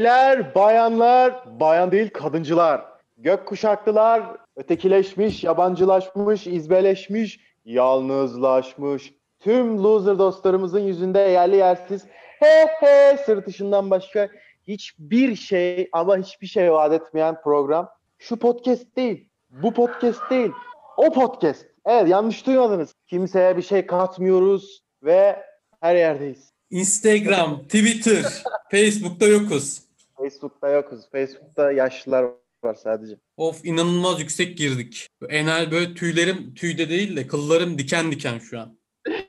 [0.00, 2.84] Beyler, bayanlar, bayan değil kadıncılar,
[3.18, 4.22] gök kuşaklılar,
[4.56, 9.14] ötekileşmiş, yabancılaşmış, izbeleşmiş, yalnızlaşmış.
[9.40, 12.06] Tüm loser dostlarımızın yüzünde yerli yersiz
[12.38, 14.28] he he sırtışından başka
[14.68, 17.88] hiçbir şey ama hiçbir şey vaat etmeyen program.
[18.18, 20.50] Şu podcast değil, bu podcast değil,
[20.96, 21.66] o podcast.
[21.86, 22.94] Evet yanlış duymadınız.
[23.06, 25.42] Kimseye bir şey katmıyoruz ve
[25.80, 26.52] her yerdeyiz.
[26.70, 28.24] Instagram, Twitter,
[28.70, 29.89] Facebook'ta yokuz.
[30.20, 31.10] Facebook'ta yokuz.
[31.12, 32.24] Facebook'ta yaşlılar
[32.64, 33.16] var sadece.
[33.36, 35.06] Of inanılmaz yüksek girdik.
[35.28, 38.78] Enel böyle tüylerim tüyde değil de kıllarım diken diken şu an.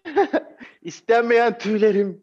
[0.81, 2.21] İstenmeyen tüylerim,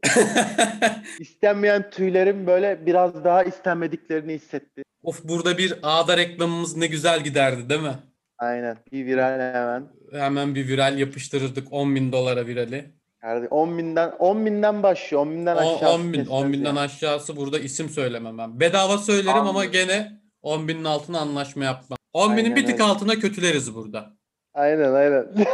[1.20, 4.82] istenmeyen tüylerim böyle biraz daha istenmediklerini hissetti.
[5.02, 7.98] of burada bir ağda reklamımız ne güzel giderdi değil mi?
[8.38, 8.76] Aynen.
[8.92, 9.88] Bir viral hemen.
[10.12, 12.97] Hemen bir viral yapıştırırdık 10 bin dolara virali.
[13.22, 15.22] Yani 10 binden 10 binden başlıyor.
[15.22, 15.94] 10 binden O- aşağı.
[15.94, 18.60] 10 bin, 10 binden aşağısı burada isim söylemem ben.
[18.60, 19.72] Bedava söylerim ama Anladım.
[19.72, 21.98] gene 10 binin altına anlaşma yapmam.
[22.12, 22.82] 10 binin bir tık öyle.
[22.82, 24.16] altına kötüleriz burada.
[24.54, 25.26] Aynen aynen.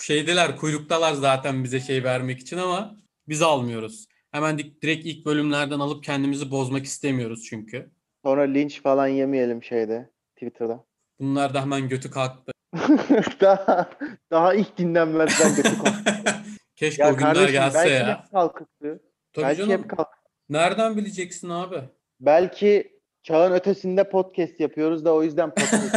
[0.00, 2.96] Şeydeler kuyruktalar zaten bize şey vermek için ama
[3.28, 4.06] biz almıyoruz.
[4.32, 7.90] Hemen di- direkt ilk bölümlerden alıp kendimizi bozmak istemiyoruz çünkü.
[8.24, 10.84] Sonra linç falan yemeyelim şeyde Twitter'da.
[11.20, 12.52] Bunlar da hemen götü kalktı.
[13.40, 13.90] daha
[14.30, 15.92] daha ilk dinlenmezden konu.
[16.76, 18.18] Keşke Ya o günler kardeşim gelse belki ya.
[18.18, 19.00] hep kalkıktı.
[19.32, 19.72] Tabii belki canım.
[19.72, 20.08] hep kalk.
[20.48, 21.76] Nereden bileceksin abi?
[22.20, 25.96] Belki çağın ötesinde podcast yapıyoruz da o yüzden podcast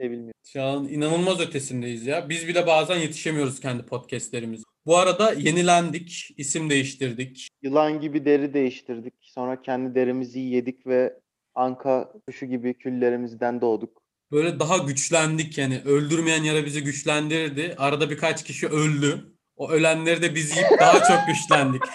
[0.00, 0.34] sevilmiyor.
[0.58, 2.28] An inanılmaz ötesindeyiz ya.
[2.28, 4.64] Biz bile bazen yetişemiyoruz kendi podcastlerimiz.
[4.86, 7.48] Bu arada yenilendik, isim değiştirdik.
[7.62, 9.14] Yılan gibi deri değiştirdik.
[9.20, 11.20] Sonra kendi derimizi yedik ve
[11.54, 14.03] anka kuşu gibi küllerimizden doğduk.
[14.34, 15.82] Böyle daha güçlendik yani.
[15.84, 17.74] Öldürmeyen yara bizi güçlendirdi.
[17.78, 19.24] Arada birkaç kişi öldü.
[19.56, 21.82] O ölenleri de biz yiyip daha çok güçlendik.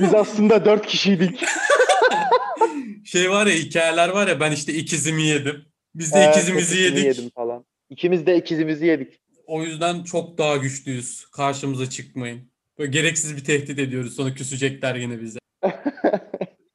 [0.00, 1.44] Biz aslında dört kişiydik.
[3.04, 5.64] Şey var ya hikayeler var ya ben işte ikizimi yedim.
[5.94, 7.04] Biz de Evet, ikizimizi yedik.
[7.04, 7.64] yedim falan.
[7.90, 9.20] İkimiz de ikizimizi yedik.
[9.46, 11.26] O yüzden çok daha güçlüyüz.
[11.32, 12.40] Karşımıza çıkmayın.
[12.78, 14.16] Böyle gereksiz bir tehdit ediyoruz.
[14.16, 15.38] Sonra küsecekler yine bize.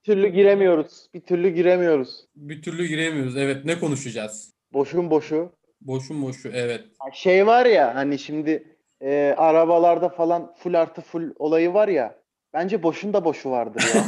[0.03, 1.07] bir türlü giremiyoruz.
[1.13, 2.25] Bir türlü giremiyoruz.
[2.35, 3.37] Bir türlü giremiyoruz.
[3.37, 4.53] Evet ne konuşacağız?
[4.73, 5.51] Boşun boşu.
[5.81, 6.83] Boşun boşu evet.
[7.13, 12.15] Şey var ya hani şimdi e, arabalarda falan full artı full olayı var ya.
[12.53, 14.03] Bence boşun da boşu vardır ya.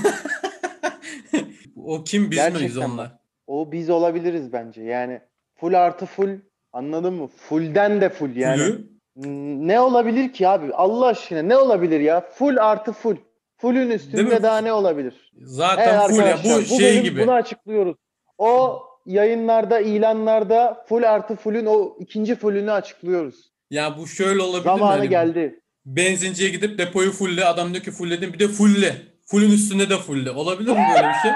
[1.85, 3.11] o kim biz Gerçekten miyiz onlar?
[3.47, 4.83] o biz olabiliriz bence.
[4.83, 5.21] Yani
[5.55, 6.29] full artı full
[6.73, 7.27] anladın mı?
[7.27, 8.57] Fullden de full yani.
[8.57, 8.87] Fullü?
[9.67, 10.73] Ne olabilir ki abi?
[10.73, 12.21] Allah aşkına ne olabilir ya?
[12.21, 13.15] Full artı full.
[13.65, 13.93] Full'ün mi?
[13.93, 15.31] üstünde daha ne olabilir?
[15.41, 16.25] Zaten Evet full ya.
[16.25, 17.21] arkadaşlar, Bu şey bölüm gibi.
[17.21, 17.95] Bunu açıklıyoruz.
[18.37, 23.35] O yayınlarda, ilanlarda full artı full'ün o ikinci full'ünü açıklıyoruz.
[23.71, 24.63] Ya bu şöyle olabilir mi?
[24.63, 25.59] Zamanı Hani geldi.
[25.85, 27.45] Benzinciye gidip depoyu fulle.
[27.45, 28.33] Adam diyor ki fullledim.
[28.33, 28.95] Bir de fulle.
[29.25, 30.31] Fullün üstünde de fulle.
[30.31, 31.31] Olabilir mi böyle bir şey?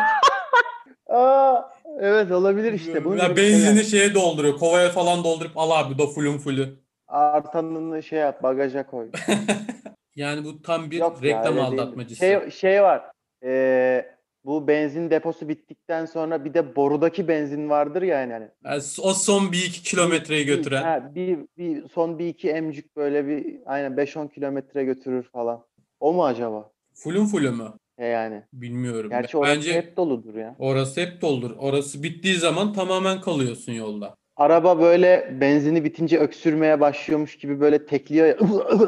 [1.17, 1.61] Aa,
[1.99, 3.05] evet olabilir işte.
[3.05, 3.37] Bunun ya şeyler.
[3.37, 4.57] benzini şeye dolduruyor.
[4.57, 6.79] Kovaya falan doldurup al abi da fullün fullü.
[7.07, 9.07] Artanını şey yap, bagaja koy.
[10.19, 11.65] Yani bu tam bir Yok ya, reklam değil.
[11.67, 12.19] aldatmacısı.
[12.19, 13.01] Şey, şey var.
[13.43, 14.05] Ee,
[14.45, 18.47] bu benzin deposu bittikten sonra bir de borudaki benzin vardır ya yani.
[18.63, 20.83] Yani o son bir iki kilometreyi götüren.
[20.83, 25.65] ha, bir, bir son bir iki emcik böyle bir aynen 5-10 kilometre götürür falan.
[25.99, 26.71] O mu acaba?
[26.93, 27.73] Fullün fullü mü?
[27.97, 28.43] E yani.
[28.53, 29.09] Bilmiyorum.
[29.09, 30.55] Gerçi orası Bence hep doludur ya.
[30.59, 31.51] orası hep doldur.
[31.59, 34.15] Orası bittiği zaman tamamen kalıyorsun yolda.
[34.35, 38.37] Araba böyle benzini bitince öksürmeye başlıyormuş gibi böyle tekliyor ya,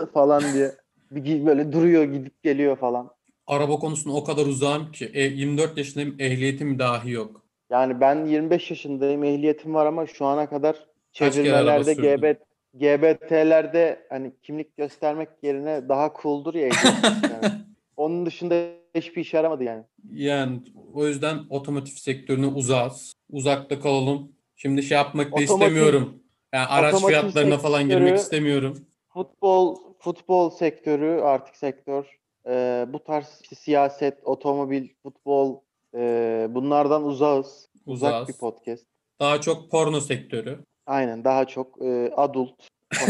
[0.13, 0.71] falan diye.
[1.11, 3.11] Bir böyle duruyor gidip geliyor falan.
[3.47, 5.11] Araba konusunda o kadar uzağım ki.
[5.13, 7.41] E, 24 yaşındayım ehliyetim dahi yok.
[7.69, 11.93] Yani ben 25 yaşındayım ehliyetim var ama şu ana kadar çevirmelerde?
[11.93, 12.35] GB,
[12.73, 17.51] GBT'lerde hani kimlik göstermek yerine daha cool'dur ya göstermek.
[17.97, 18.55] Onun dışında
[18.95, 19.83] hiçbir işe yaramadı yani.
[20.13, 20.59] Yani
[20.93, 23.13] o yüzden otomotiv sektörüne uzağız.
[23.31, 24.31] Uzakta kalalım.
[24.55, 26.13] Şimdi şey yapmak da Otomotiv- istemiyorum.
[26.53, 28.77] Yani araç otomotiv fiyatlarına falan girmek istemiyorum.
[29.13, 32.05] Futbol futbol sektörü artık sektör
[32.47, 35.59] e, bu tarz işte siyaset, otomobil, futbol
[35.95, 37.69] e, bunlardan uzağız.
[37.85, 38.27] Uzak Uzağız.
[38.27, 38.85] bir podcast.
[39.19, 40.59] Daha çok porno sektörü.
[40.85, 42.67] Aynen daha çok e, adult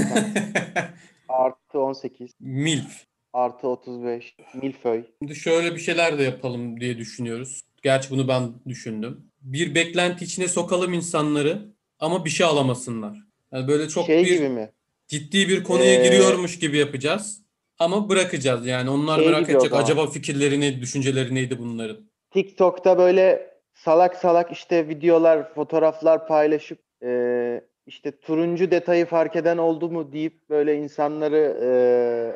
[1.29, 3.03] artı 18 MILF.
[3.33, 5.03] artı 35 milföy.
[5.21, 7.61] Şimdi şöyle bir şeyler de yapalım diye düşünüyoruz.
[7.83, 9.25] Gerçi bunu ben düşündüm.
[9.41, 13.17] Bir beklenti içine sokalım insanları ama bir şey alamasınlar.
[13.51, 14.71] Yani böyle çok şey bir gibi mi?
[15.11, 17.41] Ciddi bir konuya Ee, giriyormuş gibi yapacağız.
[17.79, 18.89] Ama bırakacağız yani.
[18.89, 21.97] Onlar Şey merak edecek acaba fikirleri neydi, düşünceleri neydi bunların.
[22.33, 29.89] TikTok'ta böyle salak salak işte videolar, fotoğraflar paylaşıp e, işte turuncu detayı fark eden oldu
[29.89, 31.69] mu deyip böyle insanları e,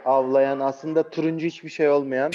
[0.10, 2.32] avlayan aslında turuncu hiçbir şey olmayan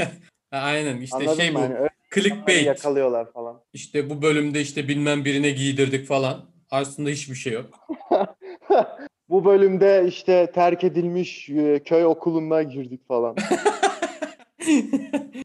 [0.52, 1.58] Aynen işte anladın şey mı?
[1.58, 2.66] bu Hani öyle clickbait.
[2.66, 3.60] yakalıyorlar falan.
[3.72, 6.44] İşte bu bölümde işte bilmem birine giydirdik falan.
[6.70, 7.66] Aslında hiçbir şey yok.
[9.32, 13.36] Bu bölümde işte terk edilmiş e, köy okuluna girdik falan.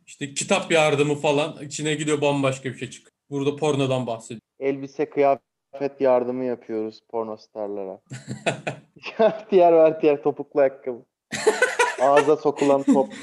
[0.05, 3.11] İşte kitap yardımı falan içine gidiyor bambaşka bir şey çıkıyor.
[3.29, 4.41] Burada pornodan bahsediyor.
[4.59, 7.99] Elbise kıyafet yardımı yapıyoruz porno starlara.
[9.51, 11.05] diğer ver diğer topuklu ayakkabı.
[12.01, 13.13] Ağza sokulan top.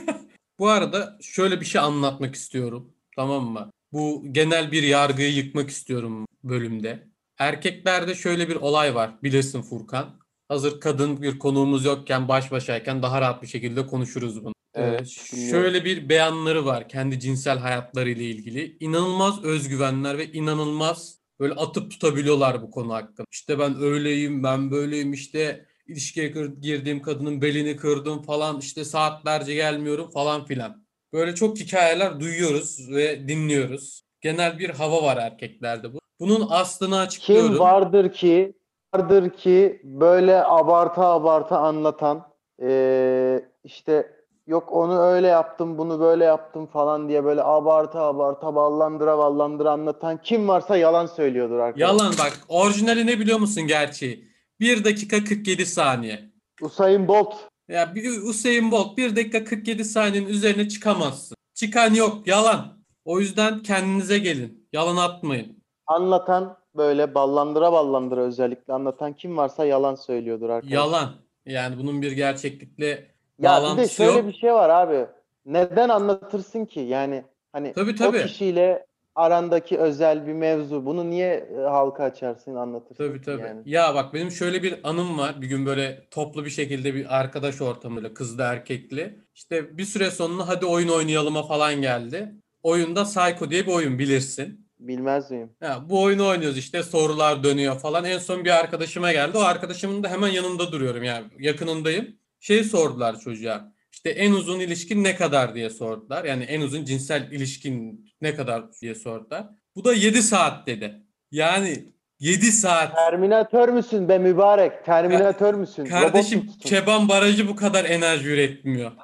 [0.58, 2.92] Bu arada şöyle bir şey anlatmak istiyorum.
[3.16, 3.70] Tamam mı?
[3.92, 7.13] Bu genel bir yargıyı yıkmak istiyorum bölümde.
[7.38, 9.22] Erkeklerde şöyle bir olay var.
[9.22, 10.20] Bilirsin Furkan.
[10.48, 14.54] Hazır kadın bir konuğumuz yokken baş başayken daha rahat bir şekilde konuşuruz bunu.
[14.74, 18.76] Evet, Ee, şöyle bir beyanları var kendi cinsel hayatlarıyla ilgili.
[18.80, 23.26] İnanılmaz özgüvenler ve inanılmaz böyle atıp tutabiliyorlar bu konu hakkında.
[23.32, 26.28] İşte ben öyleyim, ben böyleyim işte ilişkiye
[26.60, 30.84] girdiğim kadının belini kırdım falan işte saatlerce gelmiyorum falan filan.
[31.12, 34.02] Böyle çok hikayeler duyuyoruz ve dinliyoruz.
[34.20, 36.03] Genel bir hava var erkeklerde bu.
[36.20, 37.48] Bunun aslını açıklıyorum.
[37.48, 38.54] Kim vardır ki
[38.94, 42.26] vardır ki böyle abarta abarta anlatan
[42.62, 44.14] eee, işte
[44.46, 50.22] yok onu öyle yaptım bunu böyle yaptım falan diye böyle abarta abarta ballandıra ballandıra anlatan
[50.22, 51.94] kim varsa yalan söylüyordur arkadaşlar.
[51.94, 54.28] Yalan bak orijinali ne biliyor musun gerçeği?
[54.60, 56.30] 1 dakika 47 saniye.
[56.62, 57.34] Usain Bolt
[57.68, 61.36] Ya bir Usain Bolt 1 dakika 47 saniyenin üzerine çıkamazsın.
[61.54, 62.84] Çıkan yok yalan.
[63.04, 64.68] O yüzden kendinize gelin.
[64.72, 65.53] Yalan atmayın.
[65.86, 70.76] Anlatan böyle ballandıra ballandıra özellikle anlatan kim varsa yalan söylüyordur arkadaşlar.
[70.76, 71.12] Yalan.
[71.46, 73.06] Yani bunun bir gerçeklikle
[73.38, 74.28] Ya bir de şöyle yok.
[74.28, 75.06] bir şey var abi.
[75.46, 76.80] Neden anlatırsın ki?
[76.80, 78.22] Yani hani Tabii, o tabii.
[78.22, 80.86] kişiyle arandaki özel bir mevzu.
[80.86, 83.42] Bunu niye e, halka açarsın, anlatırsın Tabii tabii.
[83.42, 83.62] yani?
[83.64, 85.40] Ya bak benim şöyle bir anım var.
[85.42, 89.18] Bir gün böyle toplu bir şekilde bir arkadaş ortamıyla kızlı erkekli.
[89.34, 92.34] İşte bir süre sonra hadi oyun oynayalıma falan geldi.
[92.62, 94.63] Oyunda Psycho diye bir oyun bilirsin.
[94.88, 95.50] Bilmez miyim?
[95.62, 98.04] Ya bu oyunu oynuyoruz işte sorular dönüyor falan.
[98.04, 99.38] En son bir arkadaşıma geldi.
[99.38, 102.16] O arkadaşımın da hemen yanında duruyorum yani yakınındayım.
[102.40, 103.72] Şey sordular çocuğa.
[103.92, 106.24] İşte en uzun ilişkin ne kadar diye sordular.
[106.24, 109.46] Yani en uzun cinsel ilişkin ne kadar diye sordular.
[109.76, 111.02] Bu da 7 saat dedi.
[111.30, 111.84] Yani
[112.20, 112.94] 7 saat.
[112.94, 114.84] Terminatör müsün be mübarek?
[114.84, 115.82] Terminatör müsün?
[115.82, 116.58] Robot Kardeşim musun?
[116.60, 118.92] Keban Barajı bu kadar enerji üretmiyor.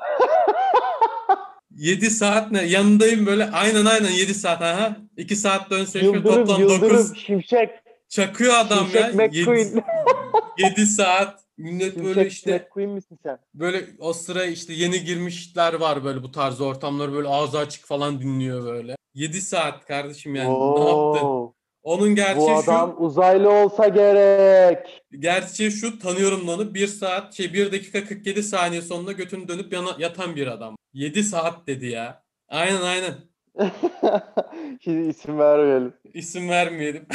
[1.77, 2.62] 7 saat ne?
[2.62, 3.50] Yanındayım böyle.
[3.50, 4.62] Aynen aynen 7 saat.
[4.62, 4.97] Aha.
[5.20, 7.19] 2 saat dönse Yıldırım, toplam Yıldırım, 9.
[7.19, 7.70] Şimşek,
[8.08, 9.08] Çakıyor adam Şimşek ya.
[9.12, 9.84] McQueen.
[10.58, 11.40] 7 saat.
[11.58, 13.38] Millet böyle Şimşek işte McQueen misin sen?
[13.55, 18.20] böyle o sıra işte yeni girmişler var böyle bu tarz ortamları böyle ağzı açık falan
[18.20, 18.96] dinliyor böyle.
[19.14, 21.26] 7 saat kardeşim yani ne yaptın?
[21.26, 21.52] Oo,
[21.82, 22.96] Onun bu gerçeği adam şu.
[23.05, 25.02] uzaylı olsa gerek.
[25.19, 29.96] Gerçeği şu tanıyorum onu 1 saat şey 1 dakika 47 saniye sonunda götünü dönüp yana,
[29.99, 30.76] yatan bir adam.
[30.93, 32.22] 7 saat dedi ya.
[32.49, 33.14] Aynen aynen.
[34.85, 35.95] Şimdi isim vermeyelim.
[36.15, 37.07] İsim vermeyelim.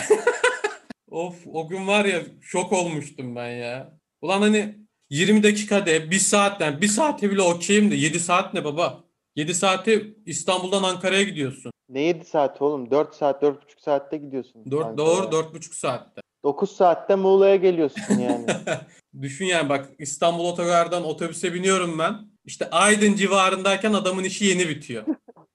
[1.12, 3.98] Of o gün var ya şok olmuştum ben ya.
[4.22, 4.76] Ulan hani
[5.10, 9.04] 20 dakika de 1 saatten 1 saate bile okeyim de 7 saat ne baba?
[9.36, 11.72] 7 saati İstanbul'dan Ankara'ya gidiyorsun.
[11.90, 12.92] Ne 7 saat oğlum?
[12.92, 14.72] 4 saat, 4,5 saatte gidiyorsun.
[14.72, 14.98] 4 Ankara'ya.
[14.98, 16.22] doğru 4,5 saatte.
[16.44, 18.46] 9 saatte Muğla'ya geliyorsun yani.
[19.22, 22.16] Düşün yani bak İstanbul otogardan otobüse biniyorum ben.
[22.46, 25.04] İşte Aydın civarındayken adamın işi yeni bitiyor.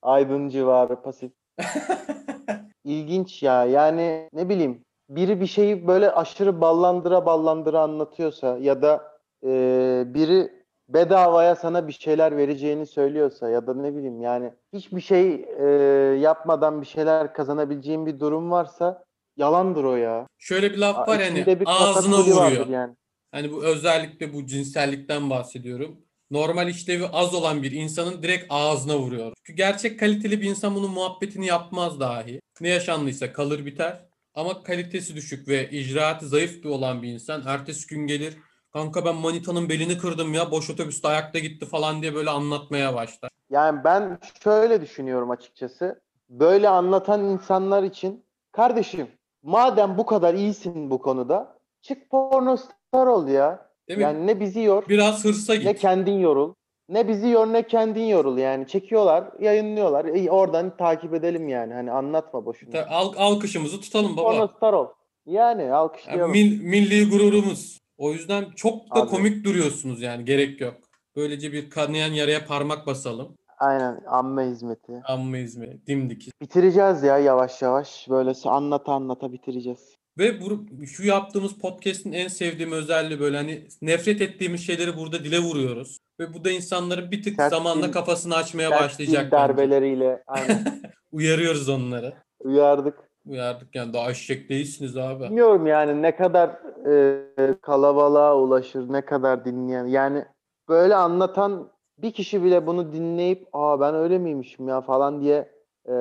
[0.02, 1.32] Aydın civarı pasif.
[2.84, 3.64] İlginç ya.
[3.64, 9.12] Yani ne bileyim biri bir şeyi böyle aşırı ballandıra ballandıra anlatıyorsa ya da
[9.44, 9.48] e,
[10.06, 15.66] biri bedavaya sana bir şeyler vereceğini söylüyorsa ya da ne bileyim yani hiçbir şey e,
[16.20, 19.04] yapmadan bir şeyler kazanabileceğin bir durum varsa
[19.36, 20.26] yalandır o ya.
[20.38, 22.66] Şöyle bir laf var hani ağzına vuruyor.
[22.66, 22.94] yani.
[23.32, 26.00] Hani bu özellikle bu cinsellikten bahsediyorum.
[26.30, 29.32] Normal işlevi az olan bir insanın direkt ağzına vuruyor.
[29.36, 32.40] Çünkü gerçek kaliteli bir insan bunun muhabbetini yapmaz dahi.
[32.60, 34.00] Ne yaşandıysa kalır biter.
[34.34, 38.36] Ama kalitesi düşük ve icraatı zayıf bir olan bir insan ertesi gün gelir.
[38.72, 43.30] Kanka ben manitanın belini kırdım ya boş otobüste ayakta gitti falan diye böyle anlatmaya başlar.
[43.50, 46.00] Yani ben şöyle düşünüyorum açıkçası.
[46.28, 49.08] Böyle anlatan insanlar için kardeşim
[49.42, 53.69] madem bu kadar iyisin bu konuda çık pornostar ol ya.
[53.90, 54.02] Değil mi?
[54.04, 55.78] Yani ne bizi yor Biraz hırsa ne git.
[55.80, 56.54] kendin yorul.
[56.88, 58.66] Ne bizi yor ne kendin yorul yani.
[58.66, 60.04] Çekiyorlar, yayınlıyorlar.
[60.04, 61.74] E, oradan takip edelim yani.
[61.74, 62.70] Hani anlatma boşuna.
[62.70, 64.22] Ta- Al, alkışımızı tutalım baba.
[64.30, 64.86] Pornostar ol.
[65.26, 66.30] Yani Yani alkışlayalım.
[66.32, 67.78] mil- milli gururumuz.
[67.98, 69.10] O yüzden çok da Abi.
[69.10, 70.74] komik duruyorsunuz yani gerek yok.
[71.16, 73.36] Böylece bir kanayan yaraya parmak basalım.
[73.58, 74.92] Aynen amme hizmeti.
[75.04, 76.28] Amma İzmir, dimdik.
[76.42, 78.06] Bitireceğiz ya yavaş yavaş.
[78.10, 79.96] Böyle anlata anlata bitireceğiz.
[80.18, 85.38] Ve bu, şu yaptığımız podcast'in en sevdiğim özelliği böyle hani nefret ettiğimiz şeyleri burada dile
[85.38, 85.98] vuruyoruz.
[86.20, 89.32] Ve bu da insanların bir tık Sert zamanla dil- kafasını açmaya başlayacak.
[89.32, 90.64] darbeleriyle aynen
[91.12, 92.12] Uyarıyoruz onları.
[92.44, 92.98] uyardık.
[93.26, 95.24] Uyardık yani daha eşek değilsiniz abi.
[95.24, 96.48] Bilmiyorum yani ne kadar
[96.90, 97.24] e,
[97.62, 99.86] kalabalığa ulaşır, ne kadar dinleyen.
[99.86, 100.24] Yani
[100.68, 105.48] böyle anlatan bir kişi bile bunu dinleyip aa ben öyle miymişim ya falan diye
[105.88, 105.92] e,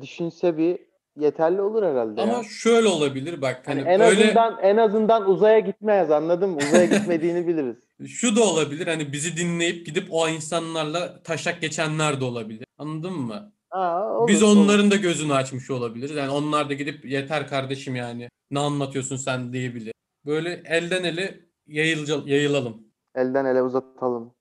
[0.00, 0.78] düşünse bir
[1.20, 2.42] yeterli olur herhalde Ama ya.
[2.42, 6.56] şöyle olabilir bak Hani hani en böyle azından en azından uzaya gitmez anladın mı?
[6.56, 7.76] Uzaya gitmediğini biliriz.
[8.08, 12.66] şu da olabilir hani bizi dinleyip gidip o insanlarla taşak geçenler de olabilir.
[12.78, 13.52] Anladın mı?
[13.70, 14.56] Ha, olur, Biz olur.
[14.64, 16.16] onların da gözünü açmış olabiliriz.
[16.16, 19.94] Yani onlar da gidip yeter kardeşim yani ne anlatıyorsun sen diyebilir.
[20.26, 22.82] Böyle elden ele yayılca, yayılalım.
[23.14, 24.34] elden ele uzatalım.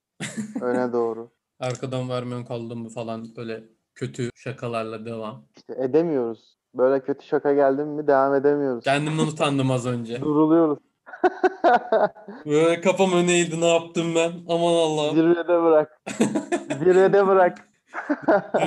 [0.61, 1.31] Öne doğru.
[1.59, 3.63] Arkadan vermiyorsun kaldın mı falan böyle
[3.95, 5.45] kötü şakalarla devam.
[5.57, 6.57] İşte edemiyoruz.
[6.73, 8.83] Böyle kötü şaka geldi mi devam edemiyoruz.
[8.83, 10.21] Kendimden utandım az önce.
[10.21, 10.79] Duruluyoruz.
[12.45, 14.31] Böyle kafam öne eğildi ne yaptım ben?
[14.49, 15.15] Aman Allah'ım.
[15.15, 16.01] Zirvede bırak.
[16.79, 17.69] Zirvede bırak.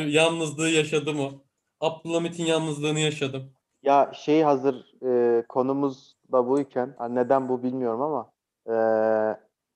[0.07, 1.31] Yalnızlığı yaşadım o.
[1.81, 3.43] Abdülhamit'in yalnızlığını yaşadım.
[3.83, 8.31] Ya şey hazır e, konumuz da buyken ha, neden bu bilmiyorum ama
[8.67, 8.75] e,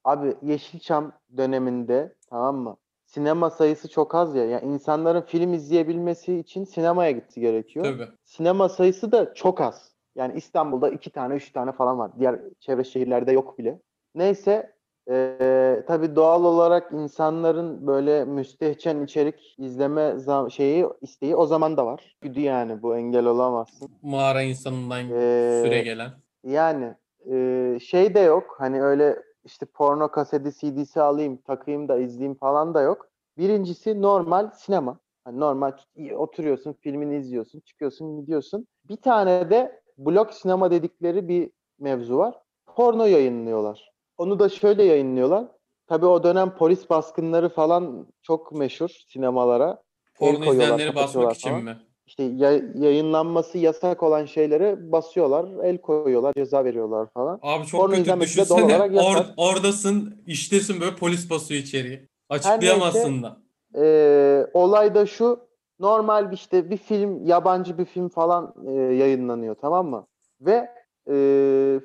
[0.04, 2.76] abi Yeşilçam döneminde tamam mı?
[3.14, 4.44] Sinema sayısı çok az ya.
[4.44, 7.84] Yani insanların film izleyebilmesi için sinemaya gitsi gerekiyor.
[7.84, 8.08] Tabii.
[8.24, 9.90] Sinema sayısı da çok az.
[10.16, 12.10] Yani İstanbul'da iki tane, üç tane falan var.
[12.18, 13.80] Diğer çevre şehirlerde yok bile.
[14.14, 14.72] Neyse
[15.10, 20.16] e, tabii doğal olarak insanların böyle müstehcen içerik izleme
[20.50, 22.16] şeyi isteği o zaman da var.
[22.20, 23.90] Güdü yani bu engel olamazsın.
[24.02, 26.10] Mağara insanından Ee, süre gelen.
[26.44, 26.94] Yani
[27.32, 28.56] e, şey de yok.
[28.58, 33.09] Hani öyle işte porno kaseti CD'si alayım, takayım da izleyeyim falan da yok.
[33.38, 34.99] Birincisi normal sinema.
[35.25, 35.73] Hani normal
[36.16, 38.66] oturuyorsun, filmini izliyorsun, çıkıyorsun, gidiyorsun.
[38.88, 42.35] Bir tane de blok sinema dedikleri bir mevzu var.
[42.66, 43.92] Porno yayınlıyorlar.
[44.18, 45.47] Onu da şöyle yayınlıyorlar.
[45.87, 49.82] Tabii o dönem polis baskınları falan çok meşhur sinemalara.
[50.14, 51.76] Porno izleyenleri basmak için mi?
[52.10, 57.38] İşte ya- yayınlanması yasak olan şeylere basıyorlar, el koyuyorlar, ceza veriyorlar falan.
[57.42, 58.76] Abi çok Porno kötü izlenmesi de doğal düşünsene.
[58.76, 59.26] olarak yasak.
[59.26, 62.08] Or- oradasın, iştesin böyle polis basıyor içeriye.
[62.28, 63.36] Açıklayamazsın da.
[63.76, 65.40] Ee, olay da şu,
[65.80, 70.06] normal bir işte bir film, yabancı bir film falan e, yayınlanıyor tamam mı?
[70.40, 70.68] Ve
[71.10, 71.14] e,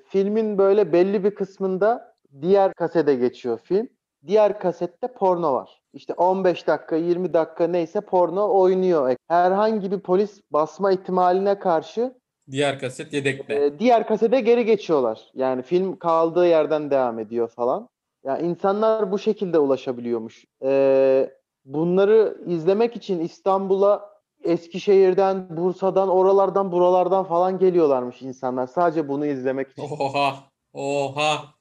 [0.10, 3.90] filmin böyle belli bir kısmında diğer kasete geçiyor film.
[4.28, 5.82] Diğer kasette porno var.
[5.94, 9.16] İşte 15 dakika, 20 dakika neyse porno oynuyor.
[9.28, 12.14] Herhangi bir polis basma ihtimaline karşı
[12.52, 13.66] Diğer kaset yedekte.
[13.66, 15.32] Ee, diğer kasete geri geçiyorlar.
[15.34, 17.90] Yani film kaldığı yerden devam ediyor falan.
[18.26, 20.46] Ya insanlar bu şekilde ulaşabiliyormuş.
[20.64, 21.30] Ee,
[21.66, 28.68] bunları izlemek için İstanbul'a Eskişehir'den, Bursa'dan, oralardan, buralardan falan geliyorlarmış insanlar.
[28.68, 29.82] Sadece bunu izlemek için.
[29.82, 30.36] Oha.
[30.74, 31.55] Oha.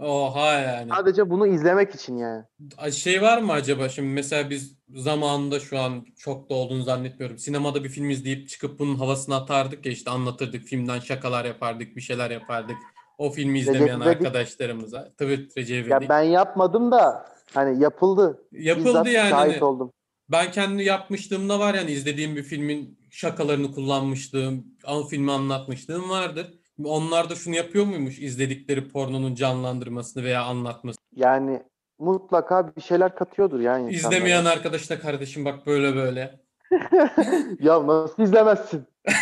[0.00, 0.90] Oha yani.
[0.90, 2.44] Sadece bunu izlemek için yani.
[2.92, 7.38] Şey var mı acaba şimdi mesela biz zamanında şu an çok da olduğunu zannetmiyorum.
[7.38, 12.00] Sinemada bir film izleyip çıkıp bunun havasını atardık ya işte anlatırdık filmden şakalar yapardık bir
[12.00, 12.76] şeyler yapardık.
[13.18, 15.12] O filmi izlemeyen Recep arkadaşlarımıza.
[15.18, 18.48] Tabii Recep Ya ben yapmadım da hani yapıldı.
[18.52, 19.30] Yapıldı Bizzat yani.
[19.30, 19.64] şahit hani.
[19.64, 19.92] oldum.
[20.28, 26.54] Ben kendi yapmışlığımda var yani izlediğim bir filmin şakalarını kullanmışlığım, o filmi anlatmışlığım vardır.
[26.84, 28.18] Onlar da şunu yapıyor muymuş?
[28.18, 31.04] İzledikleri pornonun canlandırmasını veya anlatmasını.
[31.16, 31.62] Yani
[31.98, 34.16] mutlaka bir şeyler katıyordur yani insanlara.
[34.16, 36.40] İzlemeyen arkadaş da kardeşim bak böyle böyle.
[37.60, 38.84] Ya nasıl izlemezsin?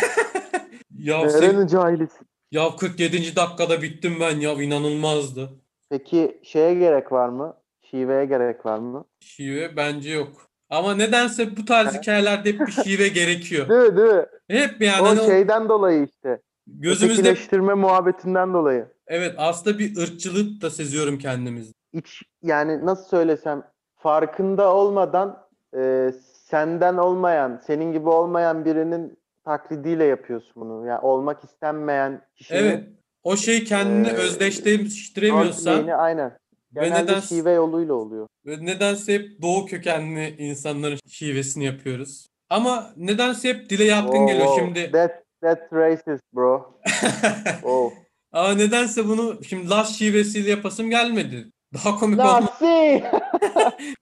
[0.97, 2.27] Ya, sek- Nerenin cahilisin?
[2.51, 3.35] ya 47.
[3.35, 5.49] dakikada bittim ben ya inanılmazdı.
[5.89, 7.57] Peki şeye gerek var mı?
[7.81, 9.05] Şiveye gerek var mı?
[9.19, 10.47] Şive bence yok.
[10.69, 13.69] Ama nedense bu tarz hikayelerde hep bir şive gerekiyor.
[13.69, 13.97] Değil mi?
[13.97, 14.25] Değil mi?
[14.49, 16.41] Hep yani o hani o şeyden dolayı işte.
[16.67, 18.85] Gözümüzde Ötekileştirme muhabbetinden dolayı.
[19.07, 21.73] evet aslında bir ırkçılık da seziyorum kendimizde.
[21.93, 23.63] İç, yani nasıl söylesem
[23.97, 25.43] farkında olmadan
[25.77, 26.13] e,
[26.49, 30.87] senden olmayan, senin gibi olmayan birinin taklidiyle yapıyorsun bunu.
[30.87, 32.83] Yani olmak istenmeyen kişinin Evet.
[33.23, 36.37] O şey kendini Ee, özdeşleştiremiyorsan roleplay'ini aynen.
[36.75, 38.27] ve Genelde neden şive yoluyla oluyor.
[38.45, 42.27] ve nedense hep doğu kökenli insanların şivesini yapıyoruz.
[42.49, 44.91] Ama nedense hep dile yatkın geliyor şimdi.
[44.91, 46.79] That, that's racist bro.
[47.63, 47.91] Oh.
[48.31, 51.51] Ama nedense bunu şimdi Las şivesiyle yapasım gelmedi.
[51.73, 52.61] Daha komik olmaz.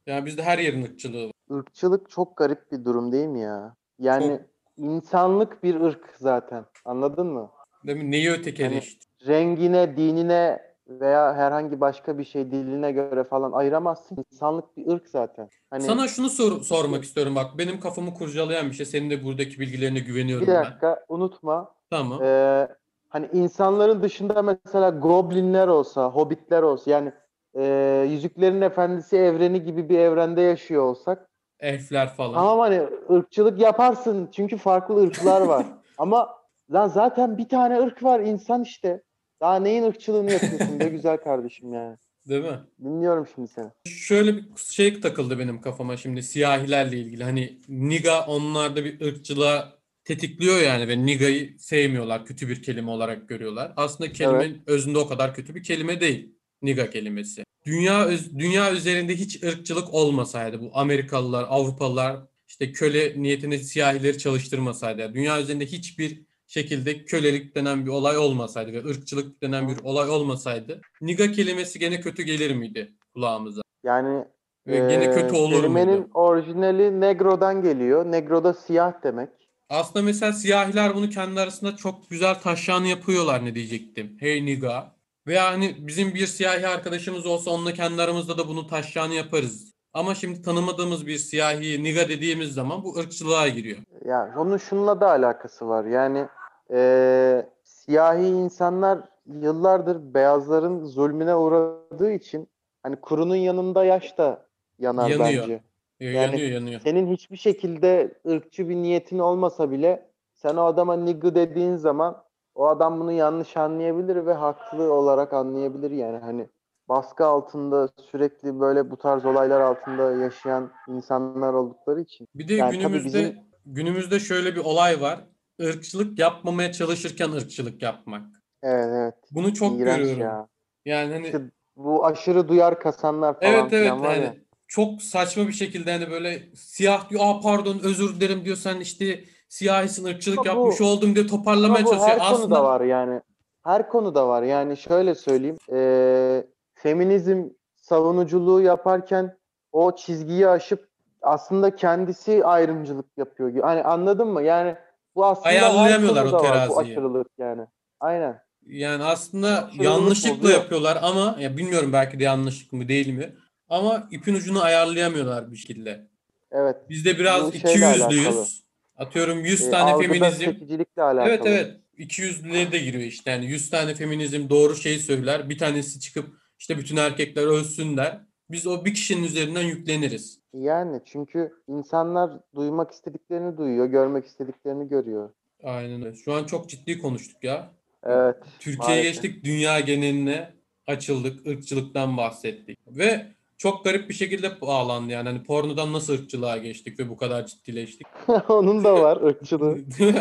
[0.08, 1.32] Yani bizde her yerin ırkçılığı var.
[1.60, 3.76] Irkçılık çok garip bir durum değil mi ya?
[4.00, 4.40] Yani
[4.78, 6.66] insanlık bir ırk zaten.
[6.86, 7.52] Anladın mı?
[7.88, 8.12] Değil mi?
[8.12, 9.08] Neyi ötekileşti?
[9.28, 10.60] Rengine, dinine
[11.00, 14.26] veya herhangi başka bir şey diline göre falan ayıramazsın.
[14.34, 15.50] İnsanlık bir ırk zaten.
[15.70, 17.58] Hani Sana şunu sor- sormak istiyorum bak.
[17.58, 18.86] Benim kafamı kurcalayan bir şey.
[18.86, 20.66] Senin de buradaki bilgilerine güveniyorum bir ben.
[20.66, 21.76] dakika unutma.
[21.90, 22.24] Tamam.
[22.24, 22.68] Ee,
[23.10, 27.12] hani insanların dışında mesela goblinler olsa, hobbitler olsa yani
[27.56, 27.64] e,
[28.10, 31.28] Yüzüklerin Efendisi evreni gibi bir evrende yaşıyor olsak
[31.60, 32.34] Elfler falan.
[32.34, 35.66] tamam hani ırkçılık yaparsın çünkü farklı ırklar var.
[35.98, 36.30] Ama
[36.74, 39.02] lan zaten bir tane ırk var insan işte.
[39.42, 41.98] Daha neyin ırkçılığını yapıyorsun be güzel kardeşim yani.
[42.30, 42.60] Değil mi?
[42.84, 43.70] Dinliyorum şimdi seni.
[43.96, 47.24] Şöyle bir şey takıldı benim kafama şimdi siyahilerle ilgili.
[47.24, 49.74] Hani niga onlarda bir ırkçılığa
[50.06, 52.26] tetikliyor yani ve niga'yı sevmiyorlar.
[52.26, 53.74] Kötü bir kelime olarak görüyorlar.
[53.78, 56.36] Aslında kelimenin özünde o kadar kötü bir kelime değil.
[56.62, 57.44] Niga kelimesi.
[57.66, 62.18] Dünya öz- dünya üzerinde hiç ırkçılık olmasaydı bu Amerikalılar, Avrupalılar
[62.48, 65.02] işte köle niyetine siyahileri çalıştırmasaydı.
[65.02, 66.22] yani dünya üzerinde hiçbir
[66.52, 72.02] şekilde kölelik denen bir olay olmasaydı ve ırkçılık denen bir olay olmasaydı niga kelimesi gene
[72.02, 73.62] kötü gelir miydi kulağımıza?
[73.84, 74.26] Yani
[74.68, 76.10] Ve gene e, kötü olur kelimenin muydu?
[76.14, 78.06] orijinali negro'dan geliyor.
[78.06, 79.30] Negro da siyah demek.
[79.70, 84.18] Aslında mesela siyahiler bunu kendi arasında çok güzel taşağını yapıyorlar ne diyecektim.
[84.20, 84.96] Hey niga.
[85.28, 89.72] Veya hani bizim bir siyahi arkadaşımız olsa onunla kendi aramızda da bunu taşağını yaparız.
[89.94, 93.78] Ama şimdi tanımadığımız bir siyahi niga dediğimiz zaman bu ırkçılığa giriyor.
[94.06, 95.86] Ya onun şununla da alakası var.
[95.86, 96.28] Yani
[96.72, 102.48] e, siyahi insanlar yıllardır beyazların zulmüne uğradığı için
[102.84, 104.46] hani kurunun yanında yaş da
[104.80, 105.42] yanar Yanıyor.
[105.42, 105.62] bence.
[106.00, 106.80] Yani- yanıyor yanıyor.
[106.82, 112.24] Senin hiçbir şekilde ırkçı bir niyetin olmasa bile sen o adama nigga dediğin zaman
[112.56, 116.48] o adam bunu yanlış anlayabilir ve haklı olarak anlayabilir yani hani
[116.90, 122.28] baskı altında sürekli böyle bu tarz olaylar altında yaşayan insanlar oldukları için.
[122.36, 125.20] Bir de Yani günümüzde bizim- günümüzde şöyle bir olay var.
[125.60, 128.26] Irkçılık yapmamaya çalışırken ırkçılık yapmak.
[128.64, 129.16] Evet evet.
[129.32, 130.22] Bunu çok İğrenç görüyorum.
[130.22, 130.48] ya.
[130.86, 131.42] Yani hani İşte
[131.76, 134.36] bu aşırı duyar kasanlar falan Evet evet filan var hani ya.
[134.68, 139.24] çok saçma bir şekilde hani böyle siyah diyor aa pardon özür dilerim diyor sen işte
[139.50, 142.10] siyahisin ırkçılık Ama bu- yapmış oldum diye Ama toparlamaya bu çalışıyor.
[142.10, 143.22] her konuda Aslında var yani.
[143.64, 144.44] Her konuda var.
[144.44, 145.58] Yani şöyle söyleyeyim.
[145.72, 149.38] eee, feminizm savunuculuğu yaparken
[149.72, 150.88] o çizgiyi aşıp
[151.22, 153.52] aslında kendisi ayrımcılık yapıyor.
[153.64, 154.42] Hani anladın mı?
[154.44, 154.76] Yani
[155.16, 156.78] bu aslında Ayarlayamıyorlar o teraziyi.
[156.80, 157.62] aşırılık yani.
[158.00, 158.40] Aynen.
[158.68, 160.60] yani aslında Aşırılık yanlışlıkla bozuyor.
[160.60, 163.36] yapıyorlar ama ya bilmiyorum belki de yanlışlık mı değil mi?
[163.70, 166.08] Ama ipin ucunu ayarlayamıyorlar bir şekilde.
[166.52, 166.76] Evet.
[166.90, 167.62] Bizde biraz alakalı.
[167.62, 168.62] 200'lüyüz.
[168.98, 170.52] Atıyorum 100 Eee, tane feminizm.
[170.98, 171.30] alakalı.
[171.30, 171.76] Evet evet.
[171.98, 173.32] 200'lüğe de giriyor işte.
[173.32, 175.50] Yani 100 tane feminizm doğru şeyi söyler.
[175.50, 176.28] Bir tanesi çıkıp
[176.60, 178.20] işte bütün erkekler ölsün der.
[178.52, 180.40] Biz o bir kişinin üzerinden yükleniriz.
[180.54, 185.30] Yani çünkü insanlar duymak istediklerini duyuyor, görmek istediklerini görüyor.
[185.64, 186.16] Aynen öyle.
[186.16, 187.72] Şu an çok ciddi konuştuk ya.
[188.04, 188.36] Evet.
[188.60, 190.54] Türkiye'ye geçtik, dünya geneline
[190.88, 192.80] açıldık, ırkçılıktan bahsettik.
[192.88, 195.30] Ve çok garip bir şekilde bağlandı yani.
[195.30, 198.08] Hani pornodan nasıl ırkçılığa geçtik ve bu kadar ciddileştik.
[198.50, 199.78] Onun da var ırkçılığı.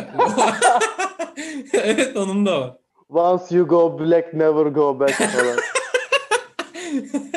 [1.72, 2.76] evet onun da var.
[3.08, 5.56] Once you go black never go back falan.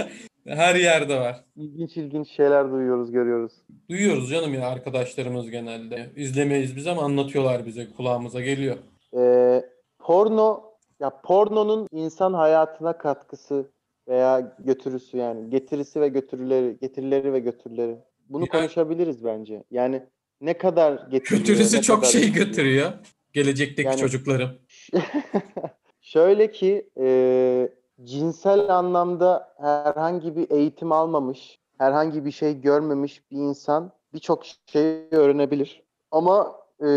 [0.55, 1.43] Her yerde var.
[1.55, 3.53] İlginç ilginç şeyler duyuyoruz, görüyoruz.
[3.89, 6.09] Duyuyoruz canım ya arkadaşlarımız genelde.
[6.15, 8.75] İzlemeyiz biz ama anlatıyorlar bize kulağımıza geliyor.
[9.17, 9.63] Ee,
[9.99, 10.63] porno,
[10.99, 13.71] ya pornonun insan hayatına katkısı
[14.07, 17.97] veya götürüsü yani getirisi ve götürüleri, getirileri ve götürüleri.
[18.29, 19.63] Bunu Ya- konuşabiliriz bence.
[19.71, 20.03] Yani
[20.41, 22.45] ne kadar getiriyor, Götürüsü çok kadar şey getiriyor.
[22.47, 22.91] götürüyor.
[23.33, 24.49] Gelecekteki Yani- çocuklarım.
[26.01, 27.69] Şöyle ki e,
[28.03, 35.83] cinsel anlamda herhangi bir eğitim almamış, herhangi bir şey görmemiş bir insan birçok şey öğrenebilir.
[36.11, 36.87] Ama e,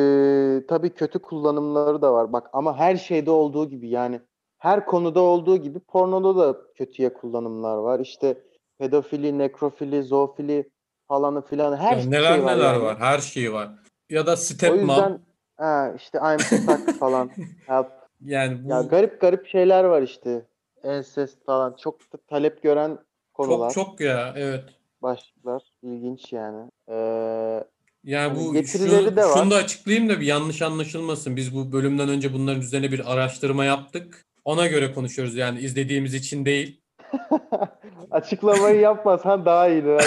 [0.68, 2.32] tabii kötü kullanımları da var.
[2.32, 4.20] Bak ama her şeyde olduğu gibi yani
[4.58, 8.00] her konuda olduğu gibi pornoda da kötüye kullanımlar var.
[8.00, 8.42] İşte
[8.78, 10.70] pedofili, nekrofili, zoofili
[11.08, 12.82] falanı filan her Ya şey neler var neler yani.
[12.82, 12.98] var.
[12.98, 13.68] Her şey var.
[14.10, 14.80] Ya da O stepmom.
[14.80, 15.18] yüzden
[15.56, 17.30] ha, işte I'm stuck falan.
[17.66, 17.86] Help.
[18.24, 20.46] Yani bu Ya garip garip şeyler var işte.
[20.86, 21.76] Ensest falan.
[21.82, 22.98] Çok da talep gören
[23.34, 24.64] konular, çok çok ya evet.
[25.02, 25.62] başlıklar.
[25.82, 26.70] İlginç yani.
[26.88, 27.64] Ee,
[28.04, 29.38] Yani bu getirileri şunu, de var.
[29.38, 31.36] şunu da açıklayayım da bir yanlış anlaşılmasın.
[31.36, 34.26] Biz bu bölümden önce bunların üzerine bir araştırma yaptık.
[34.44, 36.80] Ona göre konuşuyoruz yani izlediğimiz için değil.
[38.10, 39.96] açıklamayı yapmasan daha iyiydi.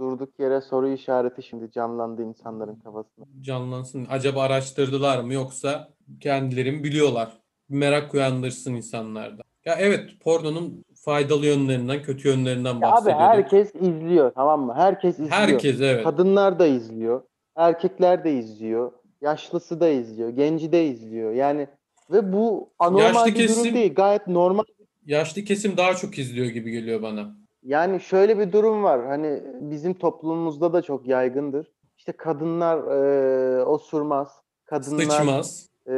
[0.00, 3.26] Durduk yere soru işareti şimdi canlandı insanların kafasında.
[3.40, 4.06] Canlansın.
[4.10, 5.88] Acaba araştırdılar mı yoksa
[6.20, 7.38] kendileri mi biliyorlar?
[7.68, 9.42] Merak uyandırsın insanlarda.
[9.64, 14.74] Ya evet pornonun faydalı yönlerinden, kötü yönlerinden Ya abi herkes izliyor tamam mı?
[14.74, 15.30] Herkes izliyor.
[15.30, 16.04] Herkes evet.
[16.04, 17.22] Kadınlar da izliyor.
[17.56, 18.92] Erkekler de izliyor.
[19.20, 20.28] Yaşlısı da izliyor.
[20.28, 21.32] Genci de izliyor.
[21.32, 21.66] Yani
[22.12, 23.94] ve bu anormal Yaşlı bir durum kesim- değil.
[23.94, 24.64] Gayet normal
[25.06, 27.36] Yaşlı kesim daha çok izliyor gibi geliyor bana.
[27.62, 29.06] Yani şöyle bir durum var.
[29.06, 31.66] Hani bizim toplumumuzda da çok yaygındır.
[31.98, 34.28] İşte kadınlar e, osurmaz.
[34.64, 35.68] Kadınlar Sıçmaz.
[35.86, 35.92] Ee,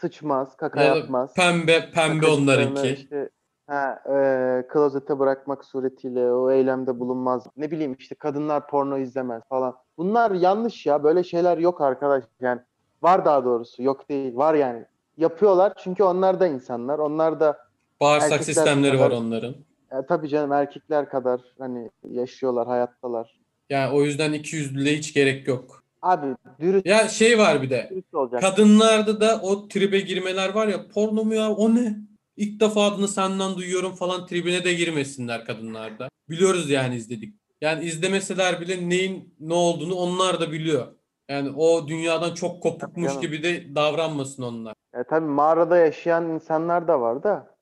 [0.00, 1.34] sıçmaz, kaka Ya yapmaz.
[1.34, 2.88] Pembe pembe onlarınki.
[2.88, 3.28] Işte,
[3.66, 7.46] ha, e, klozete bırakmak suretiyle o eylemde bulunmaz.
[7.56, 9.76] Ne bileyim işte kadınlar porno izlemez falan.
[9.98, 11.04] Bunlar yanlış ya.
[11.04, 12.24] Böyle şeyler yok arkadaş.
[12.40, 12.60] Yani
[13.02, 13.82] var daha doğrusu.
[13.82, 14.36] Yok değil.
[14.36, 14.84] Var yani.
[15.16, 16.98] Yapıyorlar çünkü onlar da insanlar.
[16.98, 17.58] Onlar da
[18.00, 19.54] Bağırsak sistemleri var kadar- onların.
[19.92, 23.40] e, tabii canım erkekler kadar hani yaşıyorlar, hayattalar.
[23.70, 25.82] Yani o yüzden iki yüzlülüğe hiç gerek yok.
[26.02, 26.26] Abi
[26.60, 27.88] dürüst, Ya şey var bir de.
[27.90, 28.40] dürüst olacak.
[28.40, 31.96] Kadınlarda da o tribe girmeler var ya porno mu ya o ne?
[32.36, 36.08] İlk defa adını senden duyuyorum falan tribine de girmesinler kadınlarda.
[36.30, 37.34] Biliyoruz yani izledik.
[37.60, 40.86] Yani izlemeseler bile neyin ne olduğunu onlar da biliyor.
[41.28, 43.20] Yani o dünyadan çok kopukmuş canım.
[43.20, 44.74] gibi de davranmasın onlar.
[44.94, 47.56] E, tabii mağarada yaşayan insanlar da var da.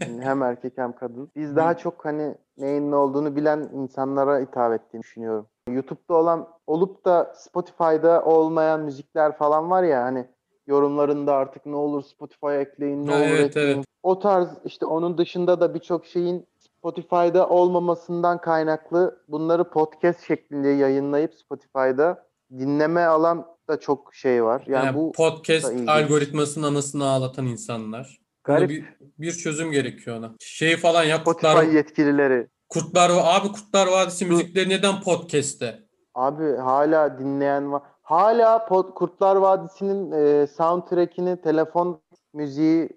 [0.00, 1.30] Yani hem erkek hem kadın.
[1.36, 5.46] Biz daha çok hani neyin ne olduğunu bilen insanlara hitap ettiğini düşünüyorum.
[5.72, 10.26] YouTube'da olan olup da Spotify'da olmayan müzikler falan var ya hani
[10.66, 13.74] yorumlarında artık ne olur Spotify'a ekleyin, ne Ha, olur evet, ekleyin.
[13.76, 13.84] evet.
[14.02, 21.34] O tarz işte onun dışında da birçok şeyin Spotify'da olmamasından kaynaklı bunları podcast şeklinde yayınlayıp
[21.34, 22.26] Spotify'da
[22.58, 24.62] dinleme alan da çok şey var.
[24.66, 28.18] Yani, Yani bu podcast algoritmasının anasını ağlatan insanlar.
[28.48, 28.84] Buna garip bir,
[29.18, 30.30] bir çözüm gerekiyor ona.
[30.40, 32.48] Şey falan ya Spotify yetkilileri.
[32.72, 35.78] Kurtlar abi Kurtlar Vadisi müzikleri neden podcast'te?
[36.14, 37.82] Abi hala dinleyen var.
[38.02, 42.00] Hala Pod- Kurtlar Vadisi'nin e, soundtrack'ini telefon
[42.34, 42.88] müziği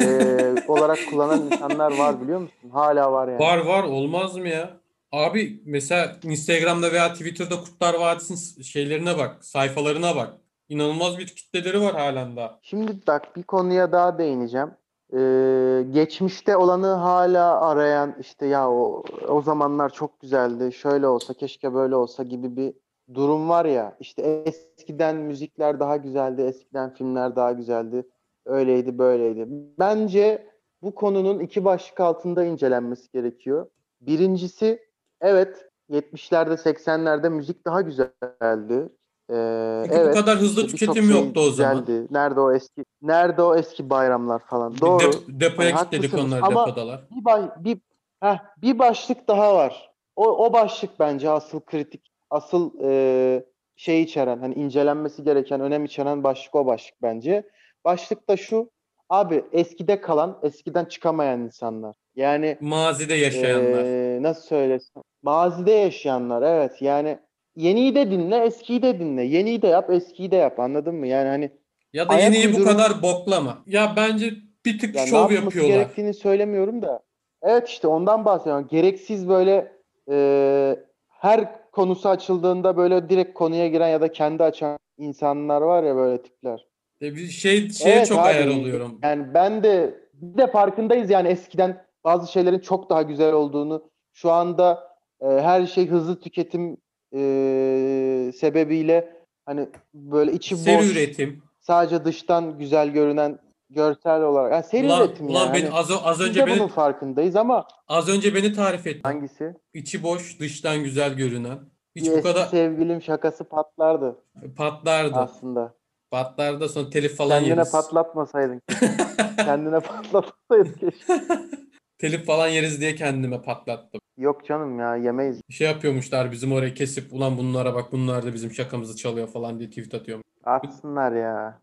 [0.00, 2.70] e, olarak kullanan insanlar var biliyor musun?
[2.72, 3.38] Hala var yani.
[3.40, 4.70] Var var olmaz mı ya?
[5.12, 10.34] Abi mesela Instagram'da veya Twitter'da Kurtlar Vadisi'nin şeylerine bak, sayfalarına bak.
[10.68, 12.58] İnanılmaz bir kitleleri var halen daha.
[12.62, 14.70] Şimdi bak bir konuya daha değineceğim.
[15.14, 20.72] Ee, geçmişte olanı hala arayan işte ya o o zamanlar çok güzeldi.
[20.72, 22.74] Şöyle olsa keşke böyle olsa gibi bir
[23.14, 23.96] durum var ya.
[24.00, 28.08] İşte eskiden müzikler daha güzeldi, eskiden filmler daha güzeldi.
[28.46, 29.46] Öyleydi, böyleydi.
[29.78, 30.46] Bence
[30.82, 33.66] bu konunun iki başlık altında incelenmesi gerekiyor.
[34.00, 34.82] Birincisi
[35.20, 38.88] evet 70'lerde 80'lerde müzik daha güzeldi.
[39.30, 41.80] Ee, Çünkü bu kadar hızlı tüketim şey yoktu o zaman.
[41.86, 42.06] güzeldi.
[42.10, 44.78] Nerede o eski nerede o eski bayramlar falan.
[44.80, 45.02] Doğru.
[45.02, 47.00] dep- depoya Yani kilitledik onları ama- depodalar.
[47.10, 47.78] Bir, baş- bir,
[48.22, 49.90] heh, bir başlık daha var.
[50.16, 53.44] O, o başlık bence asıl kritik, asıl e,
[53.76, 57.48] şey içeren, hani incelenmesi gereken, önem içeren başlık o başlık bence.
[57.84, 58.70] Başlık da şu,
[59.08, 61.96] abi eskide kalan, eskiden çıkamayan insanlar.
[62.16, 63.84] Yani Mazide yaşayanlar.
[63.84, 66.82] e, nasıl söylesem, mazide yaşayanlar, evet.
[66.82, 67.18] Yani
[67.58, 69.22] yeniyi de dinle, eskiyi de dinle.
[69.22, 70.60] Yeniyi de yap, eskiyi de yap.
[70.60, 71.06] Anladın mı?
[71.06, 71.50] Yani hani
[71.92, 73.58] Ya da ayak yeniyi bu uydurum- kadar boklama.
[73.66, 74.30] Ya bence
[74.66, 75.74] bir tık Yani şov yapıyorlar.
[75.74, 77.00] gerektiğini söylemiyorum da.
[77.42, 78.66] Evet işte ondan bahsediyorum.
[78.70, 79.72] Gereksiz böyle
[80.10, 80.76] e,
[81.08, 86.22] her konusu açıldığında böyle direkt konuya giren ya da kendi açan insanlar var ya böyle
[86.22, 86.66] tipler.
[87.02, 88.98] E, bir şey şeye Evet çok abi, ayar oluyorum.
[89.02, 93.90] Yani ben de bir de farkındayız yani eskiden bazı şeylerin çok daha güzel olduğunu.
[94.12, 96.76] Şu anda e, her şey hızlı tüketim
[97.14, 99.12] e, sebebiyle
[99.46, 101.42] hani böyle içi Seri boş, üretim.
[101.60, 103.38] sadece dıştan güzel görünen
[103.70, 104.52] görsel olarak.
[104.52, 105.54] Yani seri Ulan, üretim ulan yani.
[105.54, 109.00] beni Hani az, az önce beni bunun farkındayız ama az önce beni tarif ettin.
[109.02, 109.54] hangisi?
[109.74, 111.58] İçi boş, dıştan güzel görünen.
[111.96, 114.16] Hiç bu kadar sevgilim şakası patlardı
[114.56, 115.14] patlardı.
[115.18, 115.74] aslında.
[116.10, 117.72] Patlardı sonra telif falan Kendine yeriz.
[117.72, 118.62] patlatmasaydın.
[119.36, 121.20] Kendine patlatmasaydın keşke.
[121.98, 124.00] Telif falan yeriz diye kendime patlattım.
[124.18, 125.40] Yok canım ya yemeyiz.
[125.50, 129.68] Şey yapıyormuşlar bizim orayı kesip ulan bunlara bak bunlar da bizim şakamızı çalıyor falan diye
[129.68, 130.20] tweet atıyor.
[130.44, 131.58] Atsınlar ya.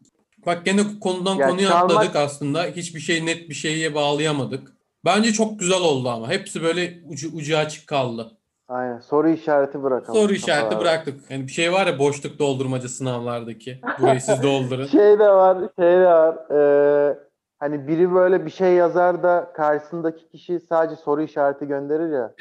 [0.45, 2.63] Bak gene konudan Ya konuya çalmak- atladık aslında.
[2.63, 4.73] Hiçbir şey net bir şeye bağlayamadık.
[5.05, 6.29] Bence çok güzel oldu ama.
[6.29, 8.31] Hepsi böyle ucu, ucu açık kaldı.
[8.67, 8.99] Aynen.
[8.99, 10.19] Soru işareti bırakalım.
[10.21, 10.81] Soru işareti kafalara.
[10.81, 11.31] bıraktık.
[11.31, 13.79] Yani bir şey var ya boşluk doldurmaca sınavlardaki.
[13.99, 14.85] Burayı siz doldurun.
[14.91, 16.35] Şey de var, şey de var.
[16.51, 17.17] Ee,
[17.59, 22.33] hani biri böyle bir şey yazar da karşısındaki kişi sadece soru işareti gönderir ya.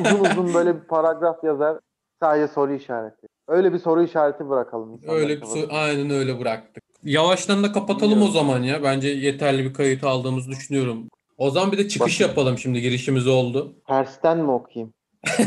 [0.00, 1.78] uzun uzun böyle bir paragraf yazar.
[2.22, 3.26] Sadece soru işareti.
[3.48, 5.00] Öyle bir soru işareti bırakalım.
[5.08, 5.62] Öyle bir kafasına.
[5.62, 6.82] so- aynen öyle bıraktık.
[7.04, 8.32] Yavaştan da kapatalım o Bilmiyorum.
[8.34, 8.82] zaman ya.
[8.82, 11.08] Bence yeterli bir kayıt aldığımızı düşünüyorum.
[11.38, 12.28] O zaman bir de çıkış Bakın.
[12.30, 13.72] yapalım şimdi girişimiz oldu.
[13.88, 14.92] Tersten mi okuyayım?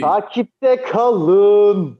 [0.00, 1.98] Takipte kalın.